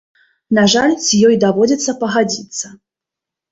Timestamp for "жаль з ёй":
0.73-1.35